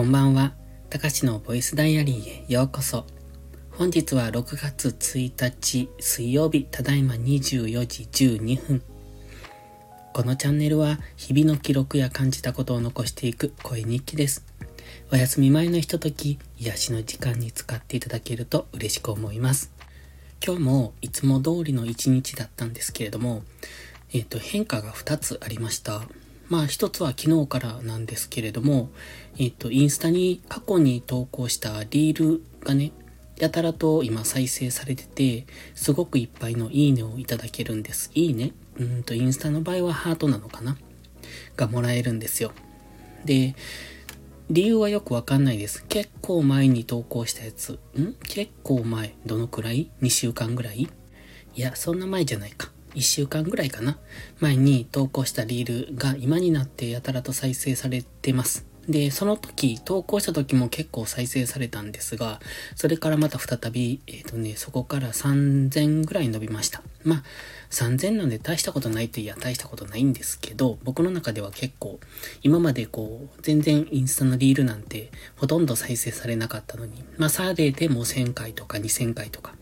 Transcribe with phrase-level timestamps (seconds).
[0.00, 0.54] こんばんは。
[0.88, 3.04] たかしのボイスダイアリーへようこそ。
[3.72, 8.08] 本日は6月1日水曜日、ただいま24時
[8.38, 8.82] 12分。
[10.14, 14.46] このチャンネルは日々の記録や感じたことを残していく声日記です。
[15.12, 19.70] お休み前のひととき、癒しの時間に使っていただけると嬉しく思います。
[20.42, 23.42] 今日もいつも通りの一日だったんですけれども、
[24.14, 26.00] えっ、ー、と、変化が2つありました。
[26.50, 28.90] まあ一つは昨日からなんですけれども、
[29.38, 32.92] えっ、と、インスタに過去に投稿したリールがね、
[33.38, 35.46] やたらと今再生されてて、
[35.76, 38.10] すごくいっぱいのいいねをいただけるんです。
[38.14, 40.76] いいねうんと、インスタの場合はハートなのかな？
[41.56, 42.52] がもらえるんですよ。
[43.24, 43.54] で、
[44.50, 45.84] 理由はよくわかんないです。
[45.86, 47.78] 結構前に投稿したやつ。
[47.96, 48.14] ん？
[48.24, 49.14] 結構前。
[49.24, 50.88] どのくらい ?2 週間ぐらい？
[51.54, 52.72] いや、そんな前じゃないか。
[52.94, 53.98] 1週間ぐらいかな
[54.40, 58.70] 前に投稿したリールが今になってやたらと再生されてます。
[58.88, 62.40] で、その時、投稿した時も結構再生されたんですが、
[62.74, 66.82] それからまた再び、えっ、ー、とね、そこから3000ぐらい伸びました。
[67.04, 67.22] まあ、
[67.70, 72.00] 3000なんで大したことないといや大したことないんですけど、僕の中では結構、
[72.42, 79.54] 今までこう、全然インスタのリールなんてほとんど再生されなかったのに、まあ、されても1000回とか2000回とか、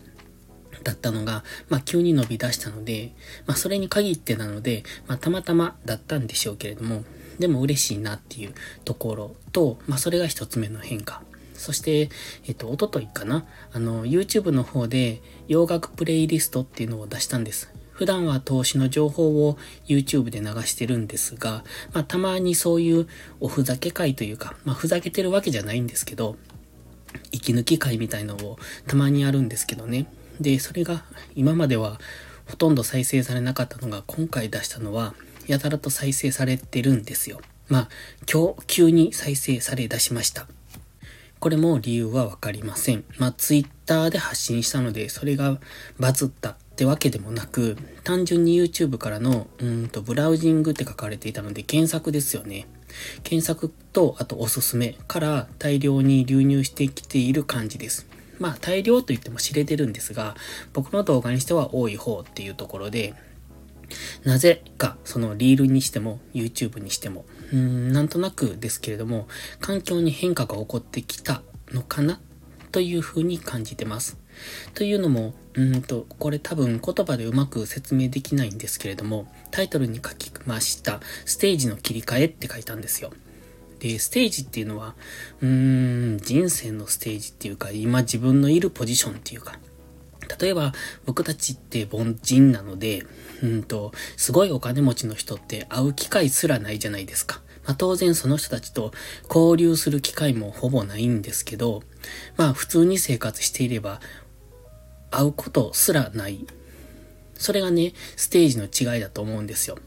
[0.89, 3.13] だったのが、まあ急に伸び出したので、
[3.47, 7.05] まあそれに限ってなので、まあたまたまだったんでしょうけれども、
[7.39, 11.23] でも嬉しいなっていうところと、まあそれが一つ目の変化。
[11.55, 12.09] そして、
[12.47, 17.71] えっと、おとといかな、あの、YouTube の方で洋楽プレイリストっていうのを出したんです。
[17.91, 23.09] 普段は投資の情報を YouTube で流してるんですが、まあたまにそういう
[23.41, 26.37] おふざけ会というか、まあふざけてるわけじゃないんですけど、
[27.33, 30.07] 息抜き会みたいのをたまにあるんですけどね。
[30.41, 32.01] で、それが今までは
[32.47, 35.15] ほとんど再生されなかったのが今回出したのは
[35.47, 37.41] やたらと再生されてるんですよ。
[37.69, 37.89] まあ、
[38.31, 40.47] 今日急に再生され出しました。
[41.41, 43.05] これも理由はわかりません。
[43.19, 45.59] まあ、ツイッターで発信したので、それが
[45.99, 52.67] バズったってわけでもなく、単純に YouTube からの、うんと、ブラウジングって書かれていたので、検索ですよね。
[53.23, 58.08] 検索と、あとおすすめから大量に流入してきている感じです。
[58.39, 60.37] まあ大量と言っても知れてるんですが、
[60.73, 63.15] 僕の動画にしては多い方っていうところで、
[64.25, 69.29] なぜか、そのリールにしても、YouTube にしても、うーん、なんとなくですけれども、
[69.61, 72.21] 環境に変化が起こってきたのかな
[72.71, 74.19] というふうに感じてます。
[74.75, 83.13] というのも、うんと、これ多分言葉でうまく説明できないんですけれども、タイトルに書きました、ステージの切り替えって書いたんですよ。
[83.79, 84.95] で、ステージっていうのは、
[85.41, 89.59] うーん、人生のステージっていうか、今自分のいるポジションっていうか、
[90.41, 90.73] 例えば
[91.07, 93.05] 僕たちって凡人なので、
[93.43, 97.41] うんと、すごいお金持ちの人って会う機会すらないじゃないですか。
[97.65, 98.93] まあ当然その人たちと
[99.29, 101.83] 交流する機会もほぼないんですけど、
[102.37, 104.01] まあ普通に生活していれば
[105.11, 106.47] 会うことすらない。
[107.35, 109.79] それがね、ステージの違いだと思うんですよ。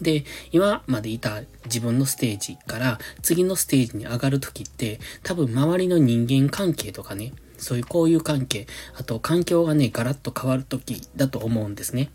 [0.00, 12.10] で、今までいた自分のステージから次のステージに上がるときって多分周りの人間関係とかね、そういう交友関係、あと環境がね、ガラッと変わるときだと思うんですね。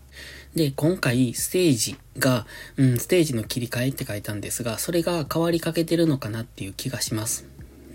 [0.56, 2.46] で、今回ステージが、
[2.78, 7.46] うん、ステージの切り替えって書いたんですが、それが変わりかけてるのかなっていう気がします。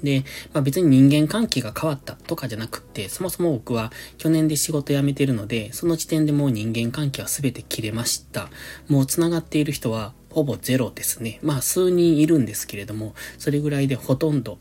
[0.02, 8.48] で、まあ別に人間関係が変わったとかじゃなくって、そもそも僕は去年で仕事辞めてるので、その時点でもう人間関係は全て切れました。
[8.88, 11.38] もう繋がっている人はほぼゼロですね。
[11.42, 14.58] まあ数人いるんですけれども、それぐらいでほとんど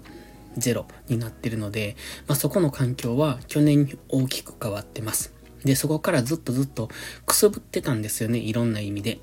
[0.57, 1.95] ゼロになってるので、
[2.27, 5.33] まあそこの環境は去年に大きく変わってます。
[5.63, 6.89] で、そこからずっとずっと
[7.25, 9.19] くすぶってたんですよね、いろんな意味で。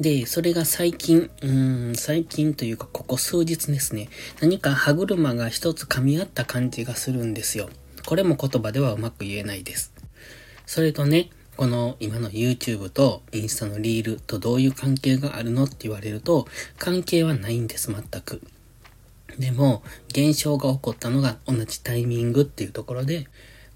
[0.00, 4.08] で、それが最近、うーん、最近というかここ数日ですね、
[4.40, 7.68] 何か歯車が一つ噛み合った感じがするんですよ。
[8.06, 9.92] これも言葉ではうまく言えないです。
[10.66, 16.46] それとね、この今の YouTube とインスタのリールとどういう関係があるのって言われると、
[16.78, 18.40] 関係はないんです、全く。
[19.38, 23.26] でも、現象が起こったのが同じタイミングっていうところで、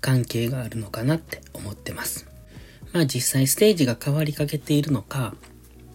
[0.01, 2.27] 関係があるのかなって思ってます。
[2.93, 5.35] まあ実際ステージが変わりかけているのか、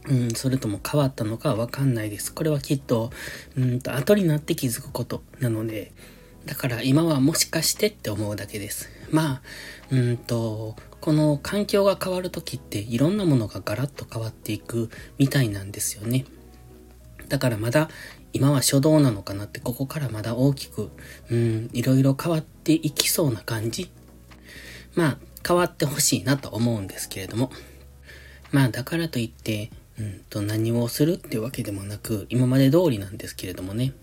[0.09, 2.33] うん、それとも変わったのかわかんないです。
[2.33, 3.11] これはきっと、
[3.57, 5.91] うんと、後になって気づくことなので、
[6.45, 8.89] だから今はもしかしてって思うだけです。
[9.11, 9.41] まあ、
[9.91, 16.25] うんと、この環境が変わるときっていろんなものがガラッと変わっていくみたいなんですよね。
[17.27, 17.89] だからまだ
[18.33, 20.91] 今は初動なのかなって、ここからまだ大きく、
[21.29, 23.89] うん、いろいろ変わっていきそうな感じ。
[24.95, 27.51] まあ、変わってほしいなと思うんですけれども。
[28.51, 29.69] まあ、だからといって、
[29.99, 33.93] うんと何をするってわけでもなく、今まで通りなんですけれどもね。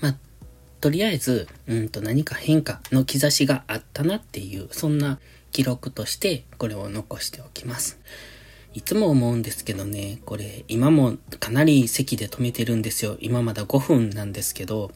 [0.00, 0.16] まあ、
[0.80, 5.18] とりあえず、うんと何か変化の兆しがあったなっていう、そんな
[5.52, 7.98] 記録としてこれを残しておきます。
[8.74, 13.18] いつも思うんですけどね、これ今もかなり席で止めてるんですよ。
[13.20, 14.90] 今まだ5分なんですけど、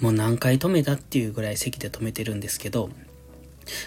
[0.00, 2.90] もう何回止めたっていうぐらい席で止めてるんですけど、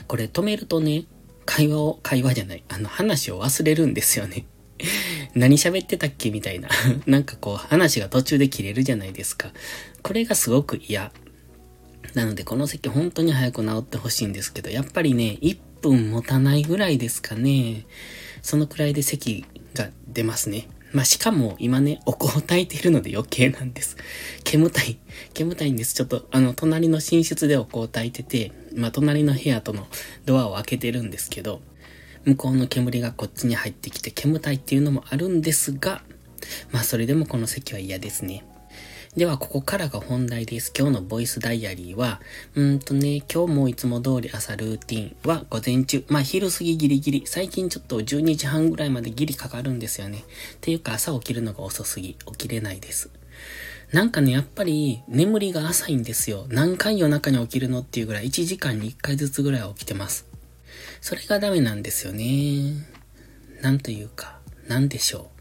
[0.08, 1.04] これ止めるとね、
[1.46, 4.46] 会話を、会話じゃない、あの話を忘れるんですよね。
[5.36, 6.70] 何喋ってたっけみたいな。
[7.06, 9.52] なんかこう話が途中で切れるじゃないですか。
[10.02, 11.12] これがすごく嫌。
[12.14, 17.86] なのでこの席本当に早く治ってほしいんですけど、やっぱりね、1分持たないぐらいですかね。
[18.42, 20.68] そのくらいで咳が出ますね。
[20.94, 23.98] まあ、しかも今ね、お香を焚いているので 余計なんです。
[24.44, 25.00] 煙たい。
[25.34, 25.96] 煙たいんです。
[25.96, 29.88] ちょっと、あの、隣の寝室でお香を焚いてて、まあ、隣の部屋との
[30.26, 31.62] ドアを開けてるんですけど、
[32.26, 36.02] 向こうの煙がこっちに入ってきて煙たいっていうのもあるんですが、
[36.72, 38.46] まあ、それでもこの席は嫌ですね。
[39.16, 40.74] では、ここからが本題です。
[40.76, 42.20] 今日のボイスダイアリーは、
[42.56, 50.18] うんとね、今日もいつも通り朝ルーティンは午前中、まあ昼過ぎギリギリ、最近ちょっと12時半ぐらいまでギリかかるんですよね。
[50.18, 53.12] っていうか朝起きるのが遅すぎ、起きれないです。
[53.92, 56.48] なんかね、やっぱり眠りが浅いんですよ。
[56.50, 60.33] 何回夜中に起きるのっていうぐらい1時間に1回ずつぐらい起きてます。
[61.04, 62.76] それがダメなんですよね。
[63.62, 64.40] なんというか、
[64.70, 65.32] なんでしょ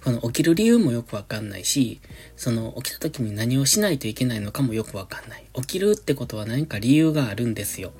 [0.00, 0.04] う。
[0.04, 2.00] この起きる理由もよくわかんないし、
[2.38, 5.44] その起きた時に何をしないといけないのかもよくわかんない。
[5.56, 7.92] 起きるってことは何か理由があるんですよ。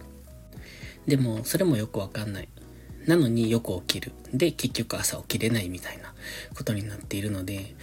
[1.07, 2.49] でも、それもよくわかんない。
[3.07, 4.13] なのによく起きる。
[4.33, 6.15] で、結局朝起きれないみたいな
[6.55, 7.75] ことになっているので、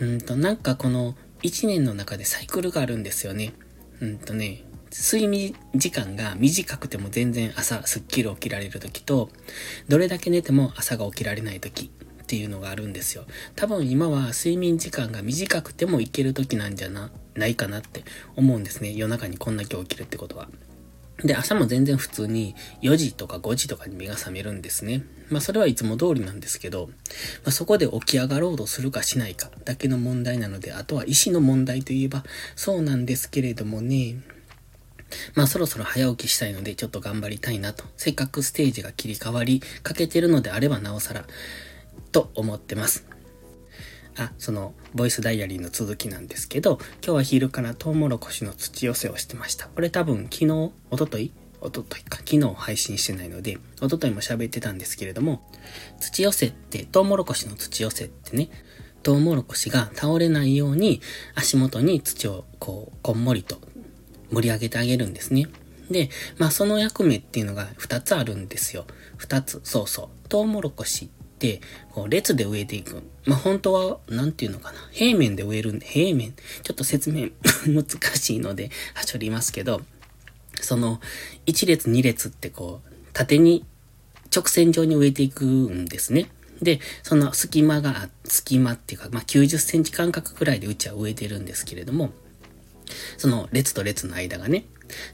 [0.00, 3.52] うんと、なんかこの1年の中でサイクルがあるんですよね。
[4.00, 9.30] うんとね、睡眠時間が短くても全然朝すっきり起きられる時と、
[9.88, 11.90] どれだけ寝ても朝が起きられない時
[12.22, 13.24] っていうのがあるんですよ。
[13.56, 18.04] 多分今は睡眠時間が短くてもいける時なんじゃな、ないかなって
[18.36, 18.92] 思うんですね。
[18.92, 20.48] 夜中にこんだけ起きるってことは。
[21.24, 25.02] で、朝も全然普通に4時とか5時とかに目が覚めるんですね。
[25.28, 26.94] まあそれはいつも通りなんですけど、ま
[27.46, 32.24] あ、そこで起き上がろうとするかしないかだけの問題なので、あとは意志の問題といえば
[32.56, 34.16] そうなんですけれどもね、
[35.34, 37.84] まあそろそろ早起きしたいのでちょっと頑張りたいなと。
[37.96, 41.24] せっかくステージが切り替わりかけてるのであればなおさら、
[42.12, 43.06] と思ってます。
[44.16, 49.68] あ、その、ボイスダイアリーの続きなんですけど、今日は昼からトウモロコシの土寄せをしてました。
[49.68, 55.42] これ多分昨日、おとといおとといか、昨日配信してないので、おとといも喋ってたんですけれども、
[56.00, 58.50] 土寄せって、トウモロコシの土寄せってね、
[59.02, 61.00] トウモロコシが倒れないように
[61.34, 63.60] 足元に土をこう、こんもりと
[64.30, 65.48] 盛り上げてあげるんですね。
[65.90, 68.86] で、まあその役目っていうのが2つあるんですよ。
[69.18, 70.28] 2つ、そうそう。
[70.28, 71.10] トウモロコシ、
[71.92, 73.02] こう列で植えていく。
[73.24, 74.78] まあ、本当は、なんていうのかな。
[74.92, 76.34] 平面で植えるんで、平面。
[76.62, 77.28] ちょっと説明
[77.66, 77.84] 難
[78.16, 79.82] しいので、はしょりますけど、
[80.60, 81.00] その、
[81.46, 83.64] 1列2列ってこう、縦に
[84.34, 86.30] 直線上に植えていくんですね。
[86.60, 92.12] で、その隙間が、隙間っていうか、まあ、90センチ間隔くらいでうちは植えてるんですけれども、
[93.16, 94.64] その列と列の間がね、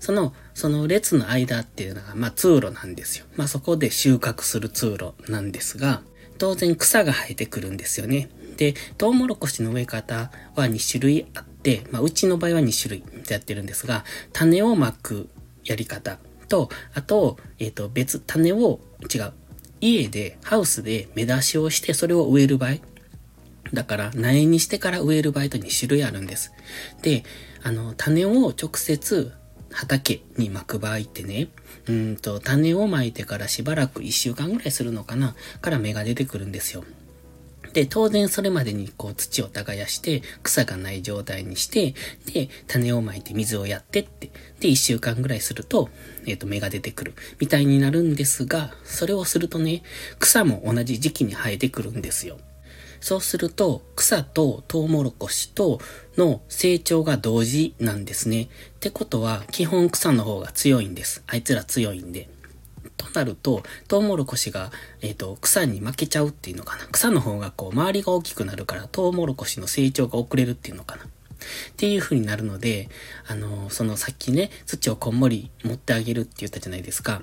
[0.00, 3.26] その、その列の間っていうのが、まあ、通路なんですよ。
[3.36, 6.02] まあ、そこで収穫する通路なんですが、
[6.38, 8.28] 当然草が生えてくるんですよね。
[8.56, 15.28] で、トウモロコシの植え方は2種類あって、まあ、うちの場合は2種類でやってるんですが、種をまく
[15.64, 18.80] やり方と、あと、えっ、ー、と、別、種を、
[19.12, 19.32] 違う、
[19.80, 22.76] 家で、ハウスで芽出しをして、それを植える場合。
[23.72, 26.52] だから、苗にしてから植える場合と2種類あるんです。
[27.02, 27.24] で、
[27.62, 29.32] あの、種を直接
[29.72, 31.48] 畑に巻く場合ってね、
[31.88, 36.84] うんと、種をまいてからしばらく1週間ぐらいするのかなから芽が出てくるんですよ。
[37.72, 41.94] で、当然それまでにこう土を耕して草がない状態にして、
[42.32, 44.30] で、種をまいて水をやってって、
[44.60, 45.90] で、1週間ぐらいすると、
[46.24, 49.82] えっ、ー、と、芽が出てくるみたいになるんですが、それをするとね、
[50.18, 52.38] 草も同じ時期に生えてくるんですよ。
[53.06, 55.78] そうすると、草とトウモロコシと
[56.16, 58.42] の成長が同時なんですね。
[58.42, 58.48] っ
[58.80, 61.22] てことは、基本草の方が強いんです。
[61.28, 62.28] あいつら強いんで。
[62.96, 64.72] となると、トウモロコシが、
[65.02, 66.88] えっ、ー、と、草に負けちゃうっていうのかな。
[66.88, 71.04] 草の方がこう、周りが大きくなるから、トウモロコシの成長が遅れるっていうのかな。
[71.04, 71.08] っ
[71.76, 72.88] ていう風になるので、
[73.28, 77.22] あの、そのさっきね、土をこんもり持ってあげるって言ったじゃないですか。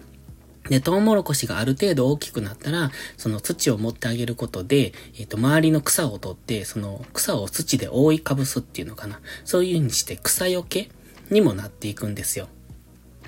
[0.70, 9.20] で、トウモロコシがある程度大きくなったら、その土を持ってあげることで、えっ、ー、と、周りの草を取って、その草を土で覆いかぶすっていうのかな。
[9.44, 10.90] そういう風にして草よけ
[11.30, 12.48] にもなっていくんですよ。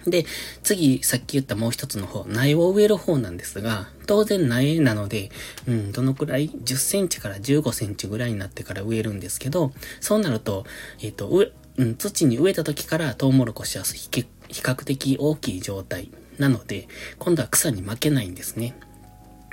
[0.08, 0.26] で、
[0.64, 5.32] 次、さっき言ったもう一つの方、苗を植える方なんですが、当然苗なので、
[5.68, 10.66] うん、どのくらい ?10 センチから15センチぐらいになってから植えるんですけど、そうなると、
[11.02, 11.30] えっ、ー、と、
[11.78, 16.88] うん、土に植えた時からトウモロコシは比較的大きい状態なので、
[17.20, 18.76] 今度は草に負けないんですね。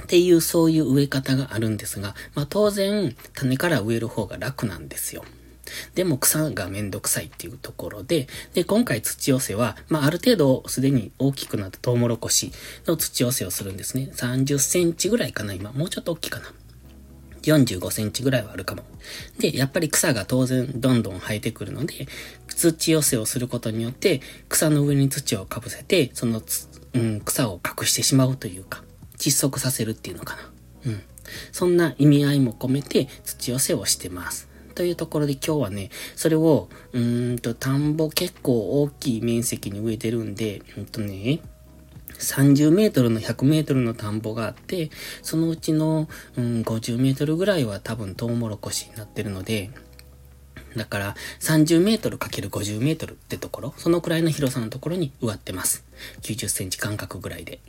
[0.03, 5.25] っていうそういう植え方があるんですが、まあ当然種から植える方が楽なんですよ。
[5.95, 12.53] でも草がめんどくさいっていうところで、で、今回土寄せは、まあ、ある程度すでに大きくなったトウモロコシ
[12.87, 14.11] の土寄せをするんですね。
[14.13, 15.73] 30センチぐらいかな、今。
[15.73, 16.53] もうちょっと大きいかな。
[17.43, 18.85] 45センチぐらいはあるかも。
[19.39, 22.07] で、やっぱり草が当然どんどん生えてくるので、
[22.49, 28.83] 土寄せをすることによって、草の上に土をかぶせて、その土うん、草を隠してしまうというか、
[29.17, 30.51] 窒息させるっていうのかな。
[30.87, 31.03] うん。
[31.53, 34.49] そんな意味合いも込めて土寄せをしてます。
[34.75, 41.41] というところで今日はね、それを、うーんと、田んぼ結構大きい面積に植えてるんで、うんとね、
[42.19, 44.91] 30メートルの100メートルの田んぼがあって、
[45.23, 49.71] そのうちの、うん、50メートルぐらいは多分トウモロコシになってるので、
[50.77, 55.85] だから30メートル ×50 メートルってところ、そのくらいの広さのところに植わってます。
[56.23, 57.61] 90センチ間隔ぐらいで。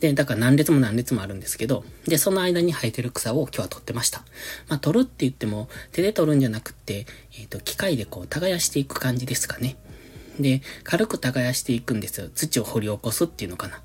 [0.00, 4.20] で、だから何列も何列もあるんですけど、で、その間に生えてる草を今日は取ってました。
[4.68, 7.06] まあ、取るって言っても、手で取るんじゃなくて、
[7.38, 9.76] えっ、ー、と、機械でこう、耕していく感じですかね。
[10.38, 12.28] で、軽く耕していくんですよ。
[12.34, 13.82] 土を掘り起こすっていうのかな。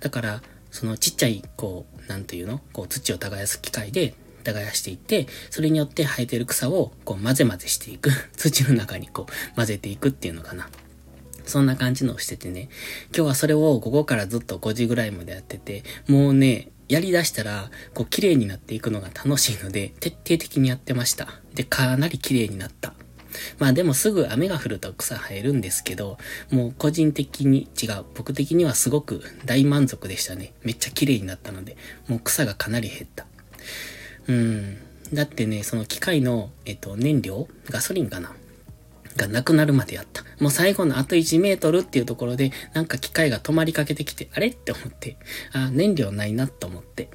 [0.00, 2.60] だから、そのちっちゃい、こう、なんていうの？
[2.72, 8.10] こう、土を耕す機械で、耕していって、それによって生えてる草を、こう、混ぜ混ぜしていく。
[8.36, 10.68] 土の中にこう、混ぜていくっていうのかな。
[11.44, 12.68] そんな感じのをしててね、
[13.14, 21.40] 今日はそれを午後からずっと5時ぐらいまでやってて、もうね、やり出したら、こう綺麗になっていくのが楽しいので、徹底的にやってました。
[21.54, 22.94] で、かなり綺麗になった。
[23.58, 26.18] まあでもすぐ雨が降ると草生えるんですけど、
[26.50, 28.04] もう個人的に違う。
[28.14, 30.52] 僕的にはすごく大満足でしたね。
[30.62, 31.76] めっちゃ綺麗になったので、
[32.08, 33.26] もう草がかなり減った。
[34.28, 34.76] うん。
[35.12, 38.32] だってね、その機械の、えっと、燃料ガソリンかな？
[39.14, 40.24] がなくなるまでやった。
[40.40, 45.18] もう最後のあと1メートルっていうところで、なんか機械が止まりかけてきて、あれって思って、
[45.52, 47.10] あ、燃料ないなと思って。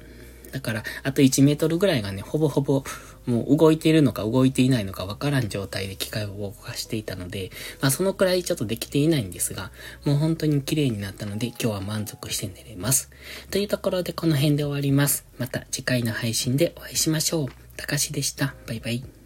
[0.52, 2.84] だから、あと1メートルぐらいがね、ほぼほぼ、
[3.28, 7.50] もう動いているのか動いていないのかわからん状態で機械を動かしていたので、
[7.82, 9.70] まあそのくらいちょっとできていないんですが、
[10.04, 13.10] もう本当に綺麗になったので今日は満足して寝れます。
[13.50, 15.26] というところでこの辺で終わります。
[15.36, 17.48] また次回の配信でお会いしましょう。
[17.76, 18.54] たかしでした。
[18.66, 19.17] バイバイ。